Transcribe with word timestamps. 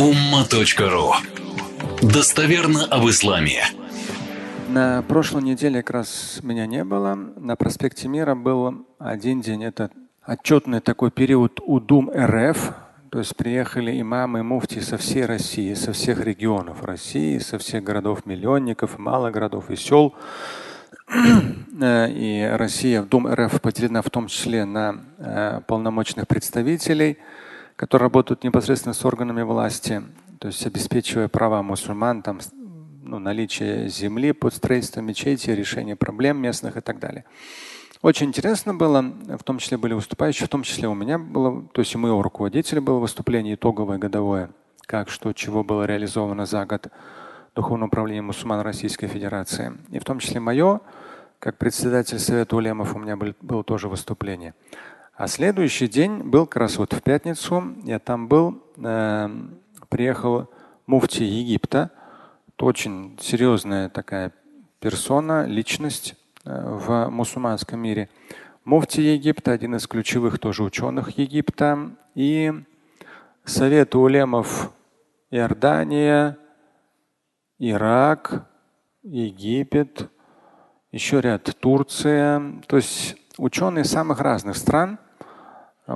umma.ru 0.00 1.12
Достоверно 2.00 2.86
об 2.86 3.06
исламе. 3.10 3.62
На 4.70 5.02
прошлой 5.02 5.42
неделе 5.42 5.82
как 5.82 5.90
раз 5.90 6.40
меня 6.42 6.64
не 6.64 6.84
было. 6.84 7.14
На 7.14 7.54
проспекте 7.54 8.08
Мира 8.08 8.34
был 8.34 8.86
один 8.98 9.42
день. 9.42 9.62
Это 9.62 9.90
отчетный 10.24 10.80
такой 10.80 11.10
период 11.10 11.60
УДУМ 11.62 12.10
РФ. 12.16 12.72
То 13.10 13.18
есть 13.18 13.36
приехали 13.36 14.00
имамы, 14.00 14.42
муфти 14.42 14.78
со 14.78 14.96
всей 14.96 15.26
России, 15.26 15.74
со 15.74 15.92
всех 15.92 16.24
регионов 16.24 16.82
России, 16.82 17.36
со 17.36 17.58
всех 17.58 17.84
городов-миллионников, 17.84 18.98
малых 18.98 19.34
городов 19.34 19.68
и 19.68 19.76
сел. 19.76 20.14
И 21.12 22.50
Россия 22.54 23.02
в 23.02 23.08
Дум 23.08 23.28
РФ 23.28 23.60
поделена 23.60 24.00
в 24.00 24.08
том 24.08 24.28
числе 24.28 24.64
на 24.64 24.96
э, 25.18 25.60
полномочных 25.66 26.26
представителей– 26.26 27.18
которые 27.80 28.08
работают 28.08 28.44
непосредственно 28.44 28.92
с 28.92 29.06
органами 29.06 29.40
власти, 29.40 30.02
то 30.38 30.48
есть 30.48 30.66
обеспечивая 30.66 31.28
права 31.28 31.62
мусульман, 31.62 32.20
там, 32.20 32.38
ну, 33.02 33.18
наличие 33.18 33.88
земли 33.88 34.32
под 34.32 34.52
строительство 34.52 35.00
мечети, 35.00 35.48
решение 35.48 35.96
проблем 35.96 36.36
местных 36.36 36.76
и 36.76 36.82
так 36.82 36.98
далее. 36.98 37.24
Очень 38.02 38.26
интересно 38.26 38.74
было, 38.74 39.00
в 39.00 39.42
том 39.44 39.56
числе 39.56 39.78
были 39.78 39.94
выступающие, 39.94 40.46
в 40.46 40.50
том 40.50 40.62
числе 40.62 40.88
у 40.88 40.94
меня 40.94 41.18
было, 41.18 41.62
то 41.72 41.80
есть 41.80 41.96
у 41.96 41.98
моего 41.98 42.20
руководителя 42.20 42.82
было 42.82 42.98
выступление 42.98 43.54
итоговое, 43.54 43.96
годовое, 43.96 44.50
как, 44.82 45.08
что, 45.08 45.32
чего 45.32 45.64
было 45.64 45.84
реализовано 45.84 46.44
за 46.44 46.66
год 46.66 46.88
Духовного 47.54 47.88
управления 47.88 48.20
мусульман 48.20 48.60
Российской 48.60 49.06
Федерации. 49.06 49.72
И 49.88 49.98
в 49.98 50.04
том 50.04 50.18
числе 50.18 50.38
мое, 50.38 50.82
как 51.38 51.56
председатель 51.56 52.18
Совета 52.18 52.56
улемов, 52.56 52.94
у 52.94 52.98
меня 52.98 53.16
был, 53.16 53.32
было 53.40 53.64
тоже 53.64 53.88
выступление. 53.88 54.52
А 55.20 55.26
следующий 55.26 55.86
день 55.86 56.22
был 56.22 56.46
как 56.46 56.62
раз 56.62 56.78
вот 56.78 56.94
в 56.94 57.02
пятницу. 57.02 57.74
Я 57.84 57.98
там 57.98 58.26
был, 58.26 58.64
э, 58.78 59.28
приехал 59.90 60.48
муфти 60.86 61.24
Египта. 61.24 61.90
Это 62.48 62.64
очень 62.64 63.18
серьезная 63.20 63.90
такая 63.90 64.32
персона, 64.78 65.44
личность 65.44 66.16
э, 66.46 66.50
в 66.50 67.10
мусульманском 67.10 67.78
мире. 67.78 68.08
Муфти 68.64 69.02
Египта, 69.02 69.52
один 69.52 69.74
из 69.74 69.86
ключевых 69.86 70.38
тоже 70.38 70.62
ученых 70.62 71.18
Египта. 71.18 71.90
И 72.14 72.54
Совет 73.44 73.94
улемов 73.94 74.72
Иордания, 75.30 76.38
Ирак, 77.58 78.48
Египет, 79.02 80.08
еще 80.92 81.20
ряд 81.20 81.54
Турция. 81.60 82.62
То 82.66 82.76
есть 82.76 83.18
ученые 83.36 83.84
самых 83.84 84.20
разных 84.20 84.56
стран– 84.56 84.98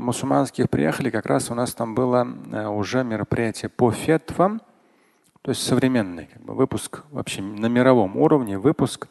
мусульманских 0.01 0.69
приехали, 0.69 1.11
как 1.11 1.27
раз 1.27 1.51
у 1.51 1.55
нас 1.55 1.75
там 1.75 1.95
было 1.95 2.27
э, 2.53 2.67
уже 2.67 3.05
мероприятие 3.05 3.69
по 3.69 3.91
фетвам, 3.91 4.61
то 5.43 5.51
есть 5.51 5.63
современный 5.63 6.27
как 6.33 6.43
бы, 6.43 6.55
выпуск 6.55 7.03
вообще 7.11 7.43
на 7.43 7.67
мировом 7.67 8.17
уровне, 8.17 8.59
выпуск, 8.59 9.09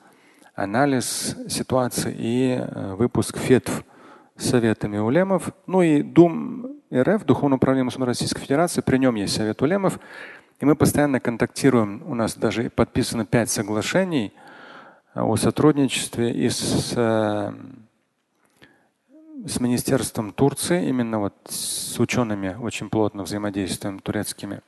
анализ 0.55 1.35
ситуации 1.47 2.15
и 2.17 2.57
э, 2.59 2.95
выпуск 2.95 3.37
фетв 3.37 3.83
советами 4.35 4.97
улемов. 4.97 5.49
Ну 5.67 5.81
и 5.81 6.01
Дум 6.01 6.77
РФ, 6.93 7.25
Духовное 7.25 7.57
управление 7.57 7.85
мусульман 7.85 8.09
Российской 8.09 8.41
Федерации, 8.41 8.81
при 8.81 8.97
нем 8.97 9.15
есть 9.15 9.35
совет 9.35 9.61
улемов. 9.61 9.99
И 10.59 10.65
мы 10.65 10.75
постоянно 10.75 11.19
контактируем. 11.19 12.03
У 12.07 12.15
нас 12.15 12.35
даже 12.35 12.69
подписано 12.69 13.25
пять 13.25 13.49
соглашений 13.49 14.33
э, 15.13 15.21
о 15.21 15.35
сотрудничестве 15.35 16.31
и 16.31 16.49
с 16.49 16.97
с 19.45 19.59
Министерством 19.59 20.31
Турции, 20.31 20.87
именно 20.87 21.19
вот 21.19 21.33
с 21.49 21.99
учеными 21.99 22.55
очень 22.61 22.89
плотно 22.89 23.23
взаимодействуем 23.23 23.99
турецкими. 23.99 24.61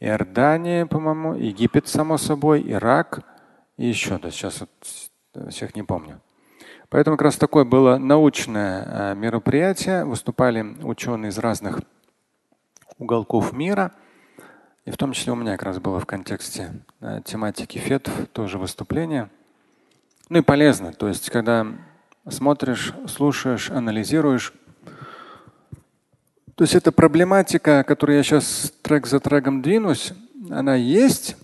Иордания, 0.00 0.86
по-моему, 0.86 1.34
Египет, 1.34 1.88
само 1.88 2.18
собой, 2.18 2.62
Ирак 2.70 3.20
и 3.76 3.86
еще, 3.86 4.18
да, 4.18 4.30
сейчас 4.30 4.60
вот 4.60 5.50
всех 5.50 5.74
не 5.74 5.82
помню. 5.82 6.20
Поэтому 6.88 7.16
как 7.16 7.26
раз 7.26 7.36
такое 7.36 7.64
было 7.64 7.98
научное 7.98 8.84
э, 8.86 9.14
мероприятие. 9.14 10.04
Выступали 10.04 10.62
ученые 10.82 11.28
из 11.28 11.38
разных 11.38 11.80
уголков 12.96 13.52
мира. 13.52 13.92
И 14.86 14.90
в 14.90 14.96
том 14.96 15.12
числе 15.12 15.32
у 15.32 15.36
меня 15.36 15.52
как 15.52 15.64
раз 15.64 15.78
было 15.80 16.00
в 16.00 16.06
контексте 16.06 16.72
э, 17.00 17.20
тематики 17.24 17.76
ФЕТ 17.78 18.08
тоже 18.32 18.58
выступление. 18.58 19.28
Ну 20.30 20.38
и 20.38 20.42
полезно. 20.42 20.92
То 20.94 21.08
есть, 21.08 21.28
когда 21.28 21.66
смотришь, 22.30 22.94
слушаешь, 23.06 23.70
анализируешь. 23.70 24.52
То 26.54 26.64
есть 26.64 26.74
эта 26.74 26.90
проблематика, 26.90 27.84
которую 27.84 28.16
я 28.16 28.22
сейчас 28.22 28.72
трек 28.82 29.06
за 29.06 29.20
треком 29.20 29.62
двинусь, 29.62 30.12
она 30.50 30.74
есть, 30.74 31.36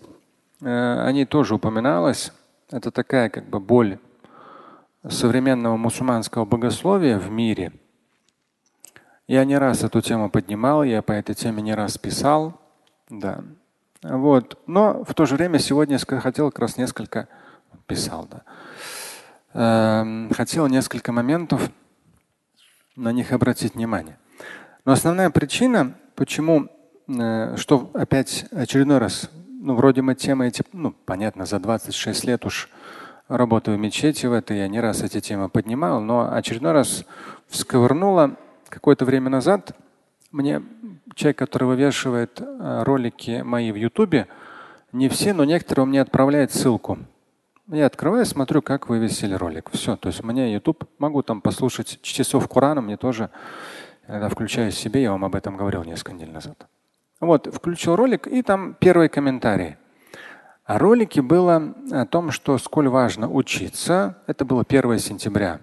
э, 0.60 0.66
о 0.66 1.10
ней 1.12 1.24
тоже 1.24 1.54
упоминалось. 1.54 2.32
Это 2.70 2.90
такая 2.90 3.28
как 3.28 3.44
бы 3.44 3.60
боль 3.60 3.98
современного 5.08 5.76
мусульманского 5.76 6.44
богословия 6.44 7.18
в 7.18 7.30
мире. 7.30 7.72
Я 9.26 9.44
не 9.44 9.56
раз 9.56 9.84
эту 9.84 10.00
тему 10.00 10.30
поднимал, 10.30 10.82
я 10.82 11.00
по 11.02 11.12
этой 11.12 11.34
теме 11.34 11.62
не 11.62 11.74
раз 11.74 11.96
писал. 11.96 12.60
Да. 13.08 13.42
Вот. 14.02 14.58
Но 14.66 15.04
в 15.04 15.14
то 15.14 15.24
же 15.26 15.36
время 15.36 15.58
сегодня 15.58 15.98
хотел 15.98 16.50
как 16.50 16.58
раз 16.58 16.76
несколько 16.76 17.28
писал. 17.86 18.28
Да. 18.30 18.42
Эм, 19.56 20.30
хотел 20.34 20.66
несколько 20.66 21.12
моментов 21.12 21.70
на 22.96 23.12
них 23.12 23.30
обратить 23.30 23.76
внимание. 23.76 24.18
Но 24.84 24.90
основная 24.90 25.30
причина, 25.30 25.94
почему, 26.16 26.68
э, 27.06 27.56
что 27.56 27.88
опять 27.94 28.46
очередной 28.50 28.98
раз, 28.98 29.30
ну, 29.48 29.76
вроде 29.76 30.02
мы 30.02 30.16
темы 30.16 30.48
эти, 30.48 30.64
ну, 30.72 30.92
понятно, 31.06 31.46
за 31.46 31.60
26 31.60 32.24
лет 32.24 32.44
уж 32.44 32.68
работаю 33.28 33.76
в 33.76 33.80
мечети 33.80 34.26
в 34.26 34.32
этой, 34.32 34.58
я 34.58 34.66
не 34.66 34.80
раз 34.80 35.02
эти 35.02 35.20
темы 35.20 35.48
поднимал, 35.48 36.00
но 36.00 36.34
очередной 36.34 36.72
раз 36.72 37.04
всковырнуло 37.46 38.36
какое-то 38.68 39.04
время 39.04 39.30
назад 39.30 39.76
мне 40.32 40.62
человек, 41.14 41.38
который 41.38 41.68
вывешивает 41.68 42.40
э, 42.40 42.82
ролики 42.82 43.42
мои 43.44 43.70
в 43.70 43.76
Ютубе, 43.76 44.26
не 44.90 45.08
все, 45.08 45.32
но 45.32 45.44
некоторые 45.44 45.84
он 45.84 45.90
мне 45.90 46.00
отправляет 46.00 46.52
ссылку. 46.52 46.98
Я 47.68 47.86
открываю, 47.86 48.26
смотрю, 48.26 48.60
как 48.60 48.90
вывесили 48.90 49.34
ролик. 49.34 49.70
Все. 49.72 49.96
То 49.96 50.08
есть 50.08 50.22
мне 50.22 50.52
YouTube, 50.52 50.84
могу 50.98 51.22
там 51.22 51.40
послушать 51.40 51.98
часов 52.02 52.46
Корана, 52.46 52.82
мне 52.82 52.98
тоже, 52.98 53.30
когда 54.06 54.28
включаю 54.28 54.70
себе, 54.70 55.02
я 55.02 55.12
вам 55.12 55.24
об 55.24 55.34
этом 55.34 55.56
говорил 55.56 55.82
несколько 55.82 56.12
недель 56.12 56.30
назад. 56.30 56.66
Вот, 57.20 57.46
включил 57.46 57.96
ролик, 57.96 58.26
и 58.26 58.42
там 58.42 58.74
первый 58.74 59.08
комментарий. 59.08 59.76
А 60.66 60.78
ролике 60.78 61.22
было 61.22 61.74
о 61.90 62.04
том, 62.04 62.30
что 62.30 62.58
сколь 62.58 62.88
важно 62.88 63.30
учиться. 63.30 64.18
Это 64.26 64.44
было 64.44 64.64
1 64.66 64.98
сентября. 64.98 65.60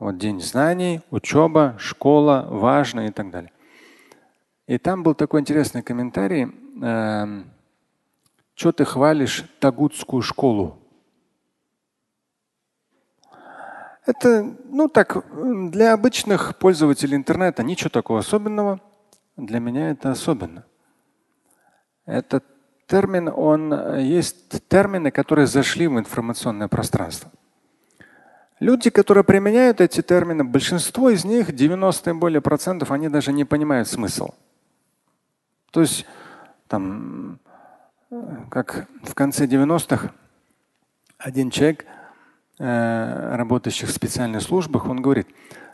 Вот 0.00 0.18
день 0.18 0.40
знаний, 0.40 1.00
учеба, 1.10 1.76
школа, 1.78 2.46
важно 2.48 3.06
и 3.06 3.10
так 3.10 3.30
далее. 3.30 3.52
И 4.66 4.78
там 4.78 5.04
был 5.04 5.14
такой 5.14 5.40
интересный 5.40 5.82
комментарий. 5.82 6.44
Э, 6.44 7.22
«Эм, 7.22 7.50
что 8.54 8.72
ты 8.72 8.84
хвалишь 8.84 9.44
Тагутскую 9.60 10.22
школу? 10.22 10.78
Это, 14.10 14.56
ну 14.64 14.88
так, 14.88 15.24
для 15.70 15.92
обычных 15.92 16.56
пользователей 16.58 17.16
интернета 17.16 17.62
ничего 17.62 17.90
такого 17.90 18.18
особенного. 18.18 18.80
Для 19.36 19.60
меня 19.60 19.90
это 19.90 20.10
особенно. 20.10 20.64
Этот 22.06 22.44
термин, 22.88 23.28
он 23.32 23.98
есть 24.00 24.68
термины, 24.68 25.12
которые 25.12 25.46
зашли 25.46 25.86
в 25.86 25.96
информационное 25.96 26.66
пространство. 26.66 27.30
Люди, 28.58 28.90
которые 28.90 29.22
применяют 29.22 29.80
эти 29.80 30.02
термины, 30.02 30.42
большинство 30.42 31.10
из 31.10 31.24
них, 31.24 31.54
90 31.54 32.10
и 32.10 32.12
более 32.14 32.40
процентов, 32.40 32.90
они 32.90 33.08
даже 33.08 33.32
не 33.32 33.44
понимают 33.44 33.86
смысл. 33.86 34.30
То 35.70 35.82
есть, 35.82 36.04
там, 36.66 37.38
как 38.50 38.88
в 39.04 39.14
конце 39.14 39.46
90-х, 39.46 40.10
один 41.18 41.50
человек– 41.50 41.86
Э, 42.62 43.36
работающих 43.36 43.88
в 43.88 43.92
специальных 43.92 44.42
службах, 44.42 44.86
он 44.86 45.00
говорит, 45.00 45.26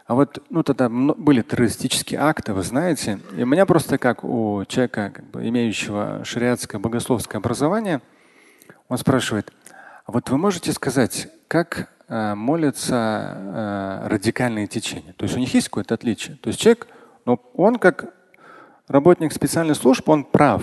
а 0.06 0.14
вот 0.14 0.40
ну, 0.50 0.62
тогда 0.62 0.88
были 0.88 1.42
террористические 1.42 2.20
акты, 2.20 2.52
вы 2.52 2.62
знаете, 2.62 3.18
и 3.36 3.42
у 3.42 3.46
меня 3.46 3.66
просто 3.66 3.98
как 3.98 4.22
у 4.22 4.64
человека, 4.68 5.10
как 5.12 5.24
бы, 5.24 5.48
имеющего 5.48 6.24
шариатское 6.24 6.80
богословское 6.80 7.40
образование, 7.40 8.02
он 8.88 8.98
спрашивает, 8.98 9.52
а 10.04 10.12
вот 10.12 10.30
вы 10.30 10.38
можете 10.38 10.70
сказать, 10.70 11.26
как 11.48 11.90
э, 12.06 12.36
молятся 12.36 13.34
э, 13.36 14.06
радикальные 14.06 14.68
течения? 14.68 15.12
То 15.14 15.24
есть 15.24 15.34
у 15.34 15.40
них 15.40 15.52
есть 15.54 15.68
какое-то 15.68 15.94
отличие? 15.94 16.36
То 16.36 16.50
есть 16.50 16.60
человек, 16.60 16.86
ну, 17.24 17.40
он 17.54 17.80
как 17.80 18.14
работник 18.86 19.32
специальной 19.32 19.74
службы, 19.74 20.12
он 20.12 20.22
прав. 20.22 20.62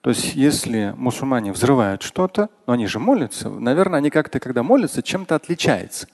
То 0.00 0.10
есть 0.10 0.34
если 0.34 0.94
мусульмане 0.96 1.52
взрывают 1.52 2.02
что-то, 2.02 2.48
но 2.66 2.72
они 2.72 2.86
же 2.86 2.98
молятся, 2.98 3.50
наверное, 3.50 3.98
они 3.98 4.10
как-то, 4.10 4.40
когда 4.40 4.62
молятся, 4.62 5.02
чем-то 5.02 5.34
отличаются. 5.34 6.08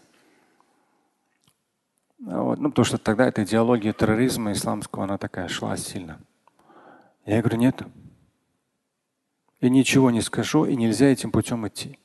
Вот. 2.18 2.58
Ну, 2.58 2.70
потому 2.70 2.84
что 2.84 2.98
тогда 2.98 3.28
эта 3.28 3.44
идеология 3.44 3.92
терроризма 3.92 4.52
исламского, 4.52 5.04
она 5.04 5.18
такая 5.18 5.46
шла 5.48 5.76
сильно. 5.76 6.18
Я 7.24 7.40
говорю, 7.40 7.58
нет. 7.58 7.82
и 9.60 9.70
ничего 9.70 10.10
не 10.10 10.20
скажу, 10.20 10.64
и 10.64 10.76
нельзя 10.76 11.06
этим 11.06 11.30
путем 11.30 11.66
идти. 11.66 11.98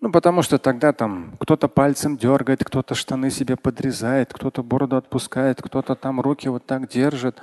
Ну, 0.00 0.10
потому 0.10 0.42
что 0.42 0.58
тогда 0.58 0.92
там 0.92 1.36
кто-то 1.38 1.68
пальцем 1.68 2.16
дергает, 2.16 2.64
кто-то 2.64 2.94
штаны 2.94 3.30
себе 3.30 3.56
подрезает, 3.56 4.32
кто-то 4.32 4.62
бороду 4.62 4.96
отпускает, 4.96 5.62
кто-то 5.62 5.94
там 5.94 6.20
руки 6.20 6.48
вот 6.48 6.66
так 6.66 6.88
держит, 6.88 7.40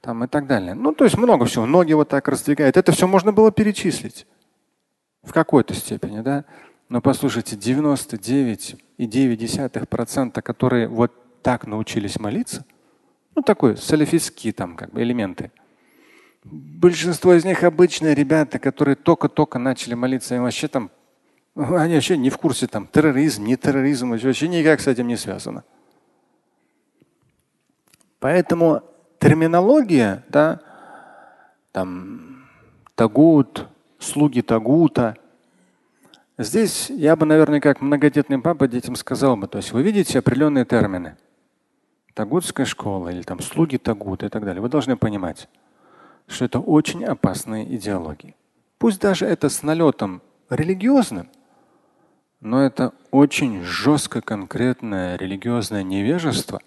там 0.00 0.24
и 0.24 0.26
так 0.26 0.46
далее. 0.46 0.74
Ну, 0.74 0.92
то 0.92 1.04
есть 1.04 1.16
много 1.16 1.46
всего. 1.46 1.66
Ноги 1.66 1.92
вот 1.92 2.08
так 2.08 2.26
раздвигает. 2.28 2.76
Это 2.76 2.92
все 2.92 3.06
можно 3.06 3.32
было 3.32 3.52
перечислить 3.52 4.26
в 5.22 5.32
какой-то 5.32 5.74
степени, 5.74 6.20
да. 6.20 6.44
Но 6.88 7.00
послушайте, 7.00 7.56
99,9%, 7.56 10.42
которые 10.42 10.88
вот 10.88 11.12
так 11.42 11.66
научились 11.66 12.18
молиться, 12.18 12.64
ну 13.34 13.42
такой 13.42 13.76
салифистские 13.76 14.52
там 14.52 14.76
как 14.76 14.90
бы 14.90 15.02
элементы. 15.02 15.50
Большинство 16.42 17.34
из 17.34 17.44
них 17.44 17.64
обычные 17.64 18.14
ребята, 18.14 18.58
которые 18.58 18.96
только-только 18.96 19.58
начали 19.58 19.92
молиться, 19.94 20.34
и 20.34 20.38
вообще 20.38 20.68
там 20.68 20.90
они 21.54 21.94
вообще 21.94 22.16
не 22.16 22.30
в 22.30 22.38
курсе 22.38 22.66
там 22.66 22.86
терроризм, 22.86 23.44
не 23.44 23.56
терроризм, 23.56 24.10
вообще 24.10 24.48
никак 24.48 24.80
с 24.80 24.86
этим 24.86 25.06
не 25.06 25.16
связано. 25.16 25.64
Поэтому 28.18 28.82
терминология, 29.20 30.24
да, 30.28 30.60
там 31.70 32.48
тагут, 32.96 33.68
слуги 34.00 34.40
тагута, 34.40 35.16
здесь 36.38 36.90
я 36.90 37.14
бы, 37.14 37.26
наверное, 37.26 37.60
как 37.60 37.80
многодетный 37.80 38.40
папа 38.40 38.66
детям 38.66 38.96
сказал 38.96 39.36
бы, 39.36 39.46
то 39.46 39.58
есть 39.58 39.72
вы 39.72 39.82
видите 39.82 40.18
определенные 40.18 40.64
термины. 40.64 41.16
Тагутская 42.14 42.66
школа 42.66 43.10
или 43.10 43.22
там 43.22 43.40
слуги 43.40 43.78
тагута 43.78 44.26
и 44.26 44.28
так 44.28 44.44
далее. 44.44 44.60
Вы 44.60 44.68
должны 44.68 44.96
понимать, 44.96 45.48
что 46.26 46.44
это 46.44 46.58
очень 46.58 47.04
опасные 47.04 47.76
идеологии. 47.76 48.34
Пусть 48.78 49.00
даже 49.00 49.26
это 49.26 49.48
с 49.48 49.62
налетом 49.62 50.22
религиозным, 50.48 51.28
но 52.40 52.62
это 52.62 52.92
очень 53.10 53.62
жестко 53.62 54.22
конкретное 54.22 55.16
религиозное 55.16 55.82
невежество. 55.82 56.60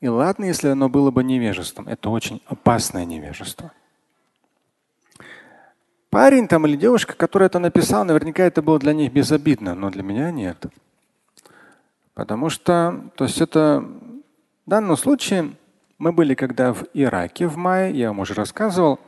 И 0.00 0.08
ладно, 0.08 0.44
если 0.44 0.68
оно 0.68 0.88
было 0.88 1.10
бы 1.10 1.24
невежеством, 1.24 1.88
это 1.88 2.10
очень 2.10 2.40
опасное 2.46 3.04
невежество. 3.04 3.72
Парень 6.10 6.48
там 6.48 6.66
или 6.66 6.76
девушка, 6.76 7.14
который 7.14 7.46
это 7.46 7.58
написал, 7.58 8.04
наверняка 8.04 8.44
это 8.44 8.62
было 8.62 8.78
для 8.78 8.94
них 8.94 9.12
безобидно, 9.12 9.74
но 9.74 9.90
для 9.90 10.02
меня 10.02 10.30
нет. 10.30 10.66
Потому 12.14 12.48
что, 12.48 13.10
то 13.16 13.24
есть 13.24 13.40
это 13.40 13.80
в 13.80 14.70
данном 14.70 14.96
случае 14.96 15.52
мы 15.98 16.12
были 16.12 16.34
когда 16.34 16.72
в 16.72 16.84
Ираке 16.94 17.46
в 17.46 17.56
мае, 17.56 17.94
я 17.94 18.08
вам 18.08 18.20
уже 18.20 18.34
рассказывал, 18.34 19.00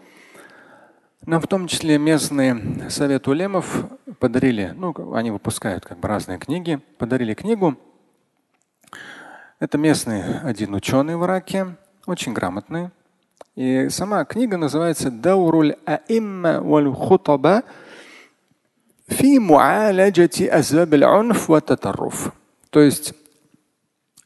нам 1.25 1.41
в 1.41 1.47
том 1.47 1.69
числе 1.69 1.99
местные 1.99 2.91
совет 2.91 3.29
улемов 3.29 3.87
подарили, 4.19 4.73
ну, 4.77 5.15
они 5.15 5.31
выпускают 5.31 5.85
как 5.85 5.99
бы 5.99 6.09
разные 6.09 6.39
книги, 6.39 6.81
подарили 6.99 7.35
книгу. 7.35 7.77
Это 9.61 9.79
местный 9.79 10.41
один 10.41 10.75
ученый 10.75 11.17
в 11.17 11.25
Ираке, 11.25 11.77
очень 12.07 12.33
грамотный. 12.33 12.91
И 13.55 13.89
сама 13.91 14.25
книга 14.25 14.57
называется 14.57 15.11
Дауруль 15.13 15.77
аимма 15.85 16.61
валь 16.61 16.93
хутаба 16.93 17.63
фи 19.07 19.39
муаляджати 19.39 20.45
азаб 20.45 20.93
унф 20.95 21.49
ва 21.49 21.61
То 21.61 22.81
есть 22.81 23.15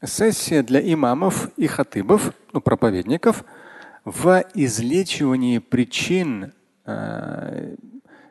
сессия 0.03 0.63
для 0.63 0.81
имамов 0.81 1.51
и 1.59 1.67
хатыбов, 1.67 2.33
ну, 2.53 2.63
проповедников, 2.63 3.45
в 4.05 4.43
излечивании 4.55 5.59
причин 5.59 6.53
Э, 6.87 7.75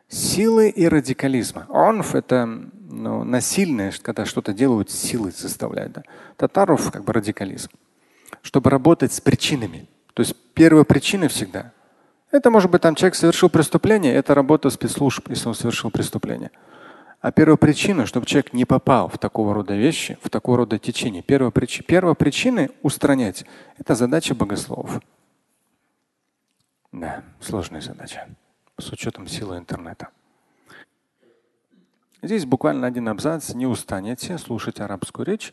силы 0.08 0.70
и 0.70 0.88
радикализма. 0.88 1.66
Онф– 1.70 2.14
это 2.16 2.70
ну, 2.94 3.24
насильное, 3.24 3.92
когда 4.02 4.26
что-то 4.26 4.54
делают, 4.54 4.92
силы 4.92 5.32
заставляют. 5.32 5.94
Да? 5.94 6.04
Татаров 6.38 6.92
как 6.92 7.04
бы 7.04 7.14
радикализм. 7.14 7.70
Чтобы 8.42 8.70
работать 8.70 9.12
с 9.14 9.22
причинами. 9.22 9.88
То 10.14 10.22
есть 10.22 10.36
первая 10.54 10.84
причина 10.84 11.28
всегда. 11.28 11.72
Это 12.32 12.50
может 12.50 12.72
быть 12.72 12.82
там 12.82 12.96
человек 12.96 13.16
совершил 13.16 13.50
преступление, 13.50 14.14
это 14.14 14.34
работа 14.34 14.70
спецслужб, 14.70 15.30
если 15.30 15.48
он 15.48 15.56
совершил 15.56 15.92
преступление. 15.92 16.52
А 17.22 17.32
первая 17.32 17.58
причина, 17.58 18.06
чтобы 18.06 18.26
человек 18.26 18.54
не 18.54 18.66
попал 18.66 19.08
в 19.08 19.18
такого 19.18 19.54
рода 19.54 19.76
вещи, 19.76 20.18
в 20.22 20.30
такого 20.30 20.58
рода 20.58 20.78
течение, 20.78 21.22
первая, 21.24 21.52
прич... 21.52 21.84
первая 21.86 22.16
причина 22.16 22.70
устранять– 22.82 23.46
это 23.78 23.96
задача 23.96 24.36
богословов. 24.36 25.00
Да, 26.92 27.24
сложная 27.40 27.82
задача 27.82 28.28
с 28.80 28.92
учетом 28.92 29.28
силы 29.28 29.58
интернета. 29.58 30.10
Здесь 32.23 32.47
буквально 32.47 32.87
один 32.87 33.09
абзац, 33.09 33.55
не 33.55 33.67
устанете 33.67 34.39
слушать 34.39 34.81
арабскую 34.81 35.27
речь. 35.27 35.53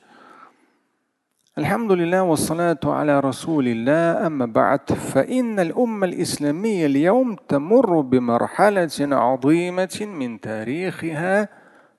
الحمد 1.58 1.92
لله 1.92 2.24
والصلاة 2.24 2.80
على 2.84 3.20
رسول 3.20 3.68
الله 3.68 4.28
أما 4.28 4.46
بعد 4.46 4.92
فإن 4.92 5.60
الأمة 5.60 6.08
الإسلامية 6.08 6.86
اليوم 6.86 7.36
تمر 7.48 8.02
بمرحلة 8.02 8.90
عظيمة 9.00 10.00
من 10.02 10.40
تاريخها 10.42 11.50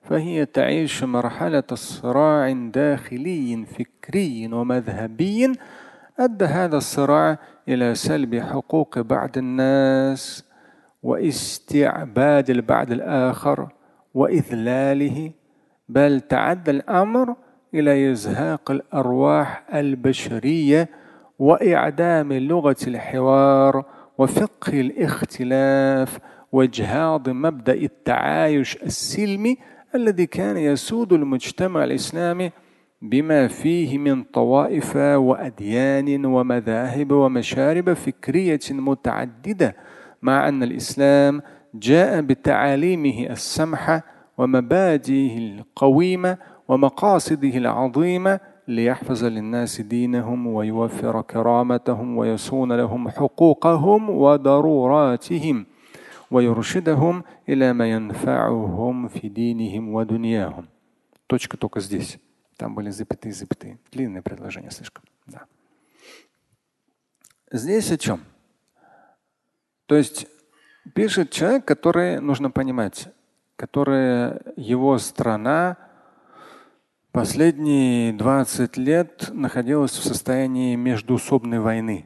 فهي 0.03 0.47
تعيش 0.47 1.05
مرحلة 1.05 1.65
صراع 1.75 2.53
داخلي 2.53 3.67
فكري 3.67 4.49
ومذهبي 4.53 5.53
أدى 6.19 6.45
هذا 6.45 6.77
الصراع 6.77 7.39
إلى 7.69 7.95
سلب 7.95 8.35
حقوق 8.35 8.99
بعض 8.99 9.39
الناس 9.39 10.45
واستعباد 11.03 12.51
البعض 12.51 12.91
الآخر 12.91 13.69
وإذلاله 14.14 15.32
بل 15.90 16.22
تعدى 16.22 16.72
الأمر 16.72 17.36
إلى 17.74 18.12
إزهاق 18.12 18.72
الأرواح 18.72 19.64
البشرية 19.74 20.90
وإعدام 21.40 22.34
لغة 22.34 22.76
الحوار 22.88 23.86
وفقه 24.18 24.82
الاختلاف 24.82 26.20
واجهاض 26.52 27.30
مبدأ 27.30 27.74
التعايش 27.74 28.84
السلمي 28.84 29.58
الذي 29.96 30.26
كان 30.26 30.58
يسود 30.58 31.14
المجتمع 31.14 31.84
الإسلامي 31.84 32.52
بما 33.02 33.48
فيه 33.48 33.98
من 33.98 34.24
طوائف 34.24 34.96
وأديان 34.96 36.26
ومذاهب 36.26 37.12
ومشارب 37.12 37.94
فكرية 37.94 38.60
متعددة 38.72 39.76
مع 40.22 40.48
أن 40.48 40.64
الإسلام 40.64 41.42
جاء 41.75 42.21
بتعاليمه 42.21 43.27
السمحة 43.31 44.03
ومبادئه 44.39 45.39
القويمة 45.39 46.39
ومقاصده 46.69 47.57
العظيمة 47.57 48.41
ليحفظ 48.69 49.25
للناس 49.25 49.81
دينهم 49.81 50.47
ويوفر 50.47 51.23
كرامتهم 51.23 52.17
ويصون 52.17 52.73
لهم 52.73 53.09
حقوقهم 53.09 54.11
وضروراتهم 54.11 55.67
ويرشدهم 56.31 57.23
إلى 57.49 57.73
ما 57.73 57.91
ينفعهم 57.91 59.09
في 59.09 59.29
دينهم 59.29 59.95
ودنياهم. 59.95 60.67
Точка 61.29 61.57
только 61.57 61.81
здесь. 61.81 62.19
Там 62.57 62.75
были 62.75 62.91
запятые, 62.91 63.33
запятые. 63.33 63.79
Длинное 63.93 64.23
предложение 64.23 64.71
слишком. 64.71 65.03
Да. 65.27 65.45
Здесь 67.51 67.91
о 67.91 67.99
чем? 67.99 68.21
То 69.87 69.95
есть 69.97 70.27
пишет 70.94 71.32
человек, 71.32 71.66
который, 71.66 72.20
нужно 72.20 72.52
понимать, 72.52 73.08
который 73.56 74.40
его 74.56 74.98
страна 74.98 75.78
последние 77.12 78.14
20 78.14 78.78
лет 78.78 79.30
находилась 79.32 79.92
в 79.92 80.04
состоянии 80.04 80.76
междуусобной 80.76 81.60
войны. 81.60 82.06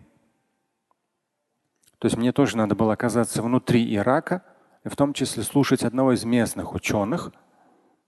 То 2.00 2.08
есть 2.08 2.18
мне 2.18 2.32
тоже 2.32 2.58
надо 2.58 2.76
было 2.76 2.94
оказаться 2.94 3.42
внутри 3.42 3.96
Ирака, 3.96 4.44
и 4.84 4.90
в 4.90 4.96
том 4.96 5.14
числе 5.14 5.44
слушать 5.44 5.84
одного 5.84 6.14
из 6.14 6.24
местных 6.26 6.76
ученых, 6.76 7.32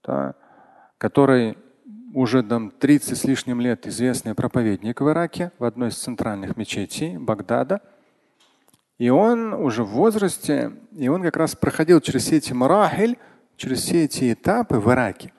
да, 0.04 0.34
который 0.98 1.58
уже 2.14 2.42
там 2.42 2.70
30 2.70 3.18
с 3.18 3.24
лишним 3.24 3.60
лет 3.60 3.86
известный 3.86 4.34
проповедник 4.34 5.00
в 5.00 5.08
Ираке 5.08 5.52
в 5.58 5.64
одной 5.64 5.88
из 5.88 5.98
центральных 5.98 6.56
мечетей 6.56 7.16
Багдада– 7.16 7.80
и 8.98 9.10
он 9.10 9.54
уже 9.54 9.84
в 9.84 9.90
возрасте, 9.90 10.72
и 10.92 11.08
он 11.08 11.22
как 11.22 11.36
раз 11.36 11.54
проходил 11.54 12.00
через 12.00 12.24
все 12.24 12.36
эти 12.36 12.52
марахиль, 12.52 13.16
через 13.56 13.82
все 13.82 14.04
эти 14.04 14.32
этапы 14.32 14.78
в 14.78 14.90
Ираке. 14.90 15.32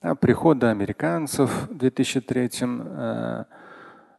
Да, 0.00 0.14
прихода 0.14 0.70
американцев 0.70 1.68
в 1.68 1.76
2003 1.76 2.50
э, 2.60 3.44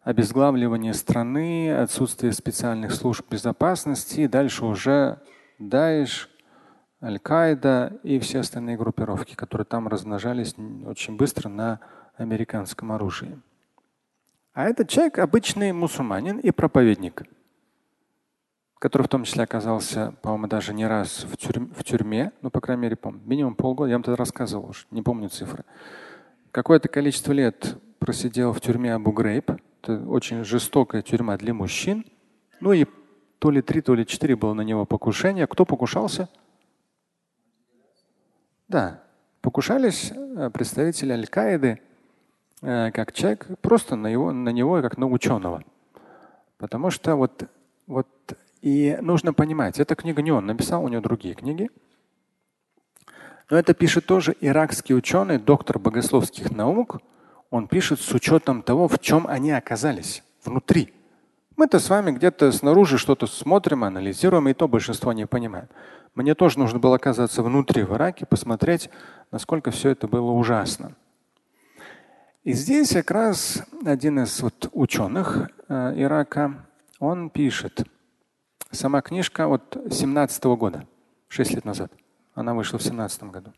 обезглавливание 0.04 0.94
страны, 0.94 1.72
отсутствие 1.72 2.34
специальных 2.34 2.92
служб 2.92 3.26
безопасности, 3.30 4.22
и 4.22 4.28
дальше 4.28 4.66
уже 4.66 5.20
Даиш, 5.60 6.30
Аль-Каида 7.02 8.00
и 8.04 8.20
все 8.20 8.40
остальные 8.40 8.76
группировки, 8.76 9.36
которые 9.36 9.66
там 9.66 9.88
размножались 9.88 10.56
очень 10.86 11.16
быстро 11.16 11.48
на 11.48 11.80
американском 12.18 12.92
оружии. 12.92 13.40
А 14.54 14.66
этот 14.66 14.90
человек 14.90 15.20
обычный 15.20 15.72
мусульманин 15.72 16.40
и 16.40 16.52
проповедник– 16.52 17.24
который 18.80 19.04
в 19.04 19.10
том 19.10 19.24
числе 19.24 19.44
оказался, 19.44 20.14
по-моему, 20.22 20.48
даже 20.48 20.74
не 20.74 20.86
раз 20.86 21.24
в, 21.24 21.36
тюрьме, 21.38 21.70
в 21.76 21.84
тюрьме, 21.84 22.32
ну, 22.42 22.50
по 22.50 22.62
крайней 22.62 22.84
мере, 22.84 22.96
помню, 22.96 23.22
минимум 23.26 23.56
полгода, 23.56 23.90
я 23.90 23.96
вам 23.96 24.04
тогда 24.04 24.18
рассказывал 24.18 24.70
уже, 24.70 24.86
не 24.92 25.02
помню 25.02 25.30
цифры. 25.30 25.64
Какое-то 26.52 26.88
количество 26.88 27.34
лет 27.34 27.78
просидел 28.00 28.54
в 28.54 28.62
тюрьме 28.62 28.94
Абу 28.94 29.12
Грейб. 29.12 29.52
Это 29.82 30.00
очень 30.08 30.44
жестокая 30.44 31.02
тюрьма 31.02 31.38
для 31.38 31.54
мужчин. 31.54 32.06
Ну 32.60 32.74
и 32.74 32.86
то 33.40 33.52
ли 33.52 33.62
три, 33.62 33.82
то 33.82 33.94
ли 33.96 34.06
четыре 34.06 34.36
было 34.36 34.54
на 34.54 34.62
него 34.62 34.86
покушение. 34.86 35.48
Кто 35.48 35.66
покушался? 35.66 36.30
Да, 38.68 39.02
покушались 39.42 40.12
э, 40.12 40.50
представители 40.50 41.14
Аль-Каиды, 41.14 41.80
э, 42.62 42.92
как 42.92 43.14
человек, 43.14 43.48
просто 43.62 43.96
на, 43.96 44.08
его, 44.08 44.32
на 44.32 44.50
него, 44.50 44.82
как 44.82 44.98
на 44.98 45.08
ученого. 45.08 45.64
Потому 46.58 46.90
что 46.90 47.16
вот, 47.16 47.44
вот 47.86 48.08
и 48.62 48.98
нужно 49.02 49.34
понимать, 49.34 49.80
эта 49.80 49.96
книга 49.96 50.22
не 50.22 50.32
он 50.32 50.46
написал, 50.46 50.84
у 50.84 50.88
него 50.88 51.02
другие 51.02 51.36
книги. 51.36 51.70
Но 53.50 53.58
это 53.58 53.74
пишет 53.74 54.06
тоже 54.06 54.36
иракский 54.42 54.96
ученый, 54.96 55.38
доктор 55.38 55.80
богословских 55.80 56.52
наук. 56.52 57.00
Он 57.50 57.68
пишет 57.68 58.02
с 58.02 58.14
учетом 58.14 58.62
того, 58.62 58.88
в 58.88 59.00
чем 59.00 59.26
они 59.26 59.52
оказались 59.52 60.22
внутри. 60.44 60.94
Мы-то 61.56 61.80
с 61.80 61.90
вами 61.90 62.12
где-то 62.12 62.52
снаружи 62.52 62.98
что-то 62.98 63.26
смотрим, 63.26 63.84
анализируем, 63.84 64.50
и 64.50 64.54
то 64.54 64.68
большинство 64.68 65.14
не 65.14 65.26
понимает. 65.26 65.72
Мне 66.14 66.36
тоже 66.36 66.60
нужно 66.60 66.80
было 66.80 66.98
оказаться 66.98 67.42
внутри 67.42 67.84
в 67.84 67.94
Ираке, 67.94 68.26
посмотреть, 68.26 68.90
насколько 69.32 69.72
все 69.72 69.92
это 69.92 70.08
было 70.08 70.32
ужасно. 70.32 70.96
И 72.44 72.54
здесь 72.54 72.94
как 72.94 73.12
раз 73.12 73.64
один 73.86 74.20
из 74.20 74.42
вот 74.42 74.70
ученых 74.74 75.50
э, 75.68 75.94
Ирака, 75.96 76.66
он 77.00 77.30
пишет– 77.30 77.84
Сама 78.72 79.02
книжка 79.02 79.48
от 79.48 79.78
17 79.90 80.46
-го 80.46 80.58
года, 80.58 80.86
6 81.30 81.54
лет 81.56 81.66
назад. 81.66 81.92
Она 82.34 82.54
вышла 82.54 82.78
в 82.78 82.84
17 82.84 83.32
году. 83.32 83.54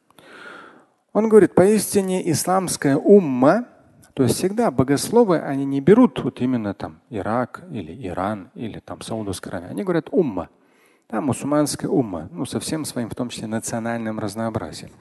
Он 1.13 1.27
говорит, 1.27 1.55
поистине 1.55 2.29
исламская 2.31 2.95
умма, 2.95 3.65
то 4.13 4.23
есть 4.23 4.35
всегда 4.35 4.69
богословы, 4.69 5.39
они 5.39 5.65
не 5.65 5.81
берут 5.81 6.23
вот 6.23 6.41
именно 6.41 6.73
там 6.73 6.99
Ирак 7.09 7.63
или 7.71 8.07
Иран 8.07 8.51
или 8.53 8.79
там 8.79 9.01
Саудовская 9.01 9.53
Аравия. 9.53 9.69
Они 9.69 9.83
говорят 9.83 10.09
умма. 10.11 10.49
Там 11.07 11.25
мусульманская 11.25 11.89
умма, 11.89 12.29
ну 12.31 12.45
со 12.45 12.59
всем 12.59 12.85
своим, 12.85 13.09
в 13.09 13.15
том 13.15 13.29
числе 13.29 13.47
национальным 13.47 14.19
разнообразием. 14.19 14.91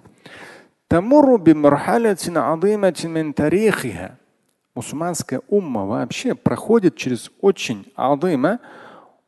Мусульманская 4.75 5.43
умма 5.49 5.85
вообще 5.85 6.35
проходит 6.35 6.97
через 6.97 7.31
очень 7.43 7.93
адыма, 7.95 8.61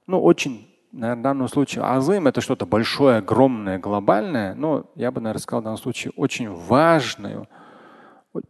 ну 0.06 0.22
очень 0.22 0.69
наверное, 0.92 1.20
в 1.20 1.22
данном 1.22 1.48
случае 1.48 1.84
азым 1.84 2.26
это 2.26 2.40
что-то 2.40 2.66
большое, 2.66 3.18
огромное, 3.18 3.78
глобальное, 3.78 4.54
но 4.54 4.90
я 4.94 5.10
бы, 5.10 5.20
наверное, 5.20 5.40
сказал 5.40 5.60
в 5.60 5.64
данном 5.64 5.78
случае 5.78 6.12
очень 6.16 6.50
важную, 6.50 7.48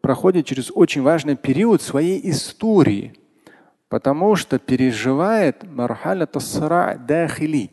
проходит 0.01 0.47
через 0.47 0.71
очень 0.75 1.03
важный 1.03 1.37
период 1.37 1.83
своей 1.83 2.31
истории, 2.31 3.15
потому 3.89 4.37
что 4.37 4.59
переживает 4.59 5.65
дахили, 7.07 7.71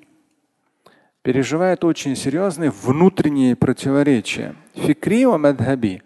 переживает 1.21 1.83
очень 1.83 2.15
серьезные 2.15 2.71
внутренние 2.71 3.55
противоречия. 3.55 4.55
Фикри 4.74 5.25
ва 5.25 5.38
мадхаби, 5.38 6.01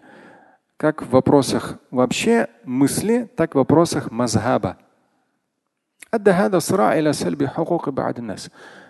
как 0.76 1.02
в 1.02 1.10
вопросах 1.10 1.78
вообще 1.90 2.48
мысли, 2.64 3.30
так 3.36 3.52
в 3.52 3.58
вопросах 3.58 4.10
мазхаба. 4.10 4.78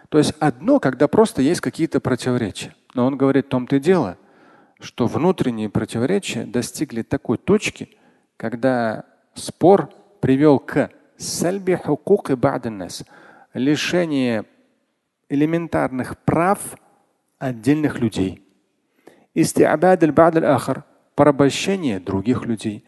То 0.09 0.19
есть 0.19 0.35
одно, 0.41 0.81
когда 0.81 1.07
просто 1.07 1.41
есть 1.41 1.61
какие-то 1.61 2.01
противоречия. 2.01 2.75
Но 2.95 3.07
он 3.07 3.17
говорит, 3.17 3.47
в 3.47 3.49
том-то 3.49 3.77
и 3.77 3.81
дело, 3.81 4.19
что 4.81 5.07
внутренние 5.07 5.71
противоречия 5.71 6.45
достигли 6.45 7.03
такой 7.03 7.39
точки, 7.39 7.97
когда 8.37 9.05
спор 9.35 9.91
привел 10.21 10.59
к 10.59 10.91
лишение 13.55 14.45
элементарных 15.29 16.19
прав 16.19 16.59
отдельных 17.39 18.01
людей. 18.01 18.43
порабощение 21.15 22.01
других 22.01 22.45
людей. 22.47 22.85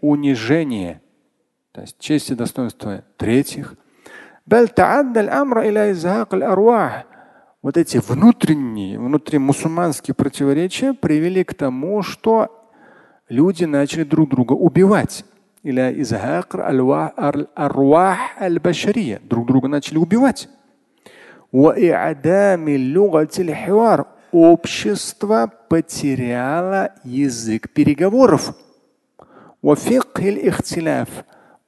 унижение 0.00 1.00
то 1.78 1.82
есть 1.82 1.96
честь 2.00 2.30
и 2.32 2.34
достоинство 2.34 3.04
третьих. 3.16 3.76
Вот 7.62 7.76
эти 7.76 7.98
внутренние, 7.98 8.98
внутри 8.98 9.38
мусульманские 9.38 10.16
противоречия 10.16 10.92
привели 10.92 11.44
к 11.44 11.54
тому, 11.54 12.02
что 12.02 12.68
люди 13.28 13.62
начали 13.64 14.02
друг 14.02 14.28
друга 14.28 14.54
убивать. 14.54 15.24
Или 15.62 15.80
друг 19.22 19.46
друга 19.46 19.68
начали 19.68 19.98
убивать. 19.98 20.48
Общество 24.32 25.52
потеряло 25.68 26.92
язык 27.04 27.70
переговоров 27.70 28.52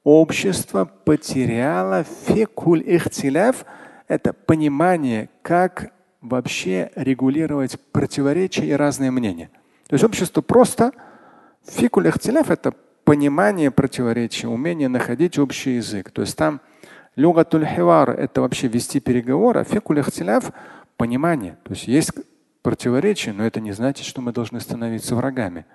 общество 0.03 0.85
потеряло 0.85 2.03
фикуль 2.03 2.83
ихтиляф– 2.85 3.65
это 4.07 4.33
понимание, 4.33 5.29
как 5.41 5.93
вообще 6.21 6.91
регулировать 6.95 7.79
противоречия 7.91 8.65
и 8.65 8.73
разные 8.73 9.11
мнения. 9.11 9.49
То 9.87 9.95
есть 9.95 10.03
общество 10.03 10.41
просто 10.41 10.91
фикуль 11.65 12.09
ихтиляф– 12.09 12.49
это 12.51 12.73
понимание 13.03 13.71
противоречия, 13.71 14.47
умение 14.47 14.89
находить 14.89 15.39
общий 15.39 15.75
язык. 15.75 16.11
То 16.11 16.21
есть 16.21 16.37
там 16.37 16.61
люгатуль 17.15 17.65
хивар– 17.65 18.09
это 18.11 18.41
вообще 18.41 18.67
вести 18.67 18.99
переговоры, 18.99 19.61
а 19.61 19.63
фикуль 19.63 19.99
ихтиляф– 19.99 20.51
понимание. 20.97 21.57
То 21.63 21.73
есть 21.73 21.87
есть 21.87 22.11
противоречия, 22.61 23.33
но 23.33 23.45
это 23.45 23.59
не 23.59 23.71
значит, 23.71 24.05
что 24.05 24.21
мы 24.21 24.31
должны 24.31 24.59
становиться 24.59 25.15
врагами. 25.15 25.65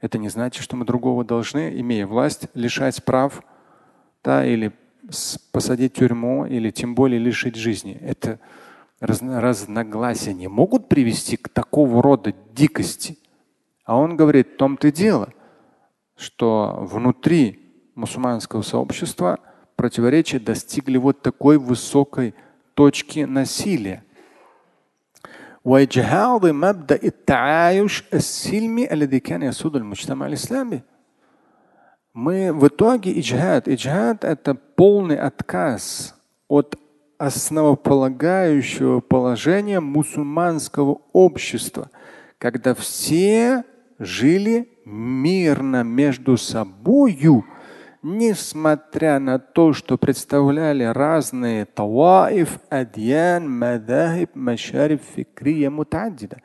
Это 0.00 0.18
не 0.18 0.28
значит, 0.28 0.62
что 0.62 0.76
мы 0.76 0.84
другого 0.84 1.24
должны, 1.24 1.80
имея 1.80 2.06
власть, 2.06 2.46
лишать 2.54 3.04
прав, 3.04 3.42
да, 4.23 4.45
или 4.45 4.71
посадить 5.51 5.95
в 5.95 5.99
тюрьму, 5.99 6.45
или 6.45 6.71
тем 6.71 6.95
более 6.95 7.19
лишить 7.19 7.55
жизни. 7.55 7.97
Это 8.01 8.39
разногласия 8.99 10.33
не 10.33 10.47
могут 10.47 10.87
привести 10.87 11.35
к 11.37 11.49
такого 11.49 12.01
рода 12.01 12.33
дикости. 12.53 13.17
А 13.85 13.97
он 13.97 14.15
говорит, 14.15 14.53
в 14.53 14.57
том-то 14.57 14.87
и 14.87 14.91
дело, 14.91 15.29
что 16.15 16.77
внутри 16.79 17.59
мусульманского 17.95 18.61
сообщества 18.61 19.39
противоречия 19.75 20.39
достигли 20.39 20.97
вот 20.97 21.21
такой 21.21 21.57
высокой 21.57 22.33
точки 22.75 23.19
насилия. 23.19 24.03
وإجهاض 25.65 26.45
مبدأ 26.45 26.99
التعايش 27.03 28.03
السلمي 28.13 28.93
الذي 28.93 29.19
كان 29.19 29.43
يسود 29.43 29.75
المجتمع 29.75 30.27
الإسلامي 30.27 30.81
мы 32.18 32.52
в 32.52 32.66
итоге 32.66 33.12
иджхад. 33.20 33.68
Иджхад– 33.68 34.24
это 34.24 34.54
полный 34.56 35.16
отказ 35.16 36.16
от 36.48 36.76
основополагающего 37.16 38.98
положения 38.98 39.78
мусульманского 39.78 41.00
общества, 41.12 41.90
когда 42.38 42.74
все 42.74 43.62
жили 44.00 44.68
мирно 44.84 45.84
между 45.84 46.36
собою, 46.36 47.44
несмотря 48.02 49.20
на 49.20 49.38
то, 49.38 49.72
что 49.72 49.96
представляли 49.96 50.82
разные 50.82 51.66
таваиф, 51.66 52.58
адьян, 52.68 53.48
мадахиб, 53.48 54.34
машариф, 54.34 55.02
фикрия, 55.14 55.70
мутаддида. 55.70 56.38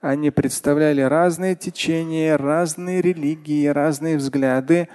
Они 0.00 0.32
представляли 0.32 1.02
разные 1.02 1.54
течения, 1.54 2.36
разные 2.36 3.00
религии, 3.00 3.68
разные 3.68 4.16
взгляды, 4.16 4.88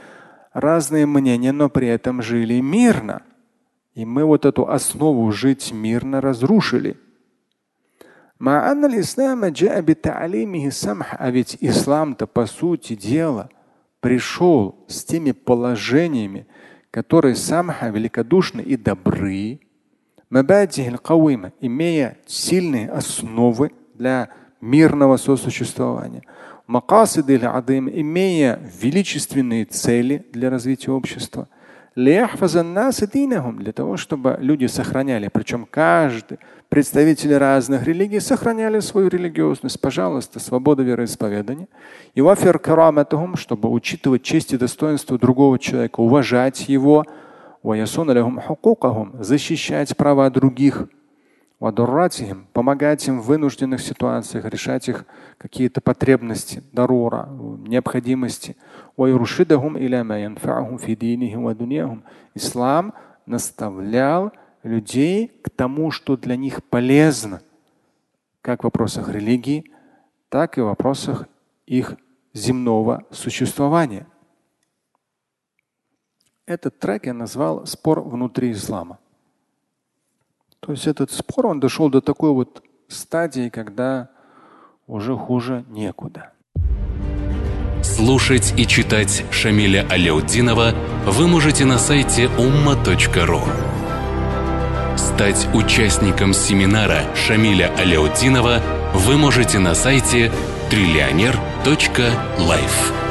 разные 0.56 1.06
мнения, 1.06 1.52
но 1.52 1.70
при 1.70 1.88
этом 1.90 2.22
жили 2.22 2.62
мирно. 2.62 3.22
И 3.94 4.06
мы 4.06 4.24
вот 4.24 4.46
эту 4.46 4.70
основу 4.70 5.30
жить 5.32 5.74
мирно 5.74 6.22
разрушили. 6.22 6.98
А 11.20 11.32
ведь 11.32 11.58
ислам-то 11.60 12.28
по 12.28 12.46
сути 12.46 12.96
дела 12.96 13.50
пришел 14.00 14.86
с 14.88 15.04
теми 15.04 15.32
положениями, 15.34 16.48
которые 16.90 17.36
самха 17.36 17.90
великодушны 17.90 18.62
и 18.62 18.78
добры, 18.78 19.60
имея 21.60 22.18
сильные 22.26 22.90
основы 22.90 23.72
для 23.94 24.30
мирного 24.62 25.18
сосуществования 25.18 26.24
макасид 26.68 27.30
адым, 27.56 27.90
имея 27.90 28.60
величественные 28.82 29.66
цели 29.66 30.26
для 30.34 30.50
развития 30.50 30.92
общества. 30.92 31.48
для 33.60 33.72
того, 33.72 33.96
чтобы 33.96 34.38
люди 34.42 34.66
сохраняли, 34.66 35.30
причем 35.32 35.66
каждый, 35.70 36.40
представители 36.68 37.34
разных 37.34 37.84
религий 37.84 38.20
сохраняли 38.20 38.82
свою 38.82 39.08
религиозность. 39.08 39.80
Пожалуйста, 39.80 40.42
свобода 40.42 40.84
вероисповедания. 40.84 41.70
И 42.14 42.20
вафир 42.20 42.60
караматахум, 42.60 43.38
чтобы 43.38 43.70
учитывать 43.70 44.24
честь 44.24 44.52
и 44.52 44.58
достоинство 44.58 45.18
другого 45.18 45.58
человека, 45.58 46.02
уважать 46.02 46.68
его, 46.68 47.06
защищать 49.24 49.96
права 49.96 50.30
других, 50.30 50.90
помогать 52.54 53.08
им 53.08 53.22
в 53.22 53.26
вынужденных 53.26 53.82
ситуациях, 53.82 54.46
решать 54.46 54.88
их 54.88 55.06
какие-то 55.38 55.82
потребности, 55.82 56.64
дарура, 56.72 57.28
необходимости. 57.30 58.56
Ислам 62.36 62.94
наставлял 63.26 64.32
людей 64.64 65.28
к 65.42 65.50
тому, 65.50 65.92
что 65.92 66.18
для 66.18 66.36
них 66.36 66.64
полезно, 66.64 67.42
как 68.42 68.62
в 68.62 68.64
вопросах 68.66 69.10
религии, 69.10 69.72
так 70.30 70.58
и 70.58 70.62
в 70.62 70.66
вопросах 70.66 71.28
их 71.66 71.96
земного 72.34 73.06
существования. 73.12 74.06
Этот 76.46 76.78
трек 76.78 77.08
я 77.08 77.14
назвал 77.14 77.66
«Спор 77.66 78.02
внутри 78.02 78.52
ислама». 78.52 79.00
То 80.66 80.72
есть 80.72 80.88
этот 80.88 81.12
спор, 81.12 81.48
он 81.48 81.60
дошел 81.60 81.90
до 81.90 82.02
такой 82.02 82.32
вот 82.32 82.64
стадии, 82.88 83.50
когда 83.50 84.10
уже 84.88 85.16
хуже 85.16 85.64
некуда. 85.70 86.32
Слушать 87.84 88.54
и 88.58 88.66
читать 88.66 89.24
Шамиля 89.30 89.86
Аляутдинова 89.92 90.74
вы 91.06 91.28
можете 91.28 91.66
на 91.66 91.78
сайте 91.78 92.26
umma.ru. 92.26 93.42
Стать 94.98 95.48
участником 95.54 96.34
семинара 96.34 97.02
Шамиля 97.16 97.72
Аляутдинова 97.78 98.60
вы 98.96 99.18
можете 99.18 99.60
на 99.60 99.76
сайте 99.76 100.32
триллионер.life. 100.72 103.05